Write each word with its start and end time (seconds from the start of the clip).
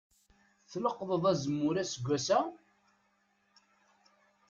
Tleqḍeḍ 0.71 1.23
azemmur 1.31 1.75
aseggas-a? 1.83 2.39